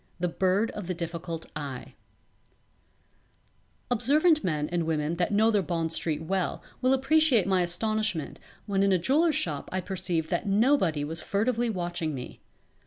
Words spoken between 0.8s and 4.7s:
the Difficult Eye Observant men